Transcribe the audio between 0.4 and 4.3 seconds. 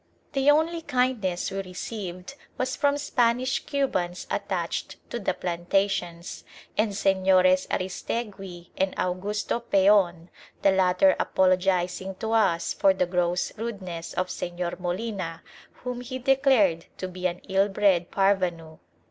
only kindness we received was from Spanish Cubans